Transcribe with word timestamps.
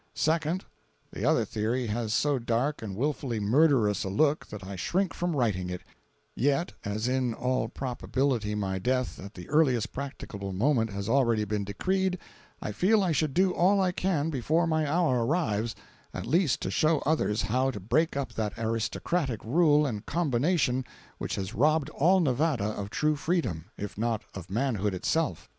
Second—The 0.15 1.23
other 1.23 1.45
theory 1.45 1.85
has 1.85 2.11
so 2.11 2.39
dark 2.39 2.81
and 2.81 2.95
wilfully 2.95 3.39
murderous 3.39 4.03
a 4.03 4.09
look 4.09 4.47
that 4.47 4.65
I 4.65 4.75
shrink 4.75 5.13
from 5.13 5.35
writing 5.35 5.69
it, 5.69 5.83
yet 6.33 6.73
as 6.83 7.07
in 7.07 7.35
all 7.35 7.67
probability 7.69 8.55
my 8.55 8.79
death 8.79 9.19
at 9.19 9.35
the 9.35 9.47
earliest 9.49 9.93
practicable 9.93 10.53
moment 10.53 10.89
has 10.89 11.07
already 11.07 11.45
been 11.45 11.63
decreed, 11.65 12.17
I 12.63 12.71
feel 12.71 13.03
I 13.03 13.11
should 13.11 13.35
do 13.35 13.51
all 13.53 13.79
I 13.79 13.91
can 13.91 14.31
before 14.31 14.65
my 14.65 14.91
hour 14.91 15.23
arrives, 15.23 15.75
at 16.15 16.25
least 16.25 16.61
to 16.61 16.71
show 16.71 16.97
others 17.05 17.43
how 17.43 17.69
to 17.69 17.79
break 17.79 18.17
up 18.17 18.33
that 18.33 18.53
aristocratic 18.57 19.45
rule 19.45 19.85
and 19.85 20.03
combination 20.07 20.83
which 21.19 21.35
has 21.35 21.53
robbed 21.53 21.89
all 21.91 22.19
Nevada 22.21 22.63
of 22.69 22.89
true 22.89 23.15
freedom, 23.15 23.65
if 23.77 23.99
not 23.99 24.23
of 24.33 24.49
manhood 24.49 24.95
itself. 24.95 25.47